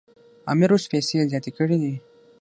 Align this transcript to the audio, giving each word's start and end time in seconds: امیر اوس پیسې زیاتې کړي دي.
امیر 0.51 0.69
اوس 0.73 0.83
پیسې 0.91 1.17
زیاتې 1.31 1.51
کړي 1.57 1.77
دي. 1.83 1.93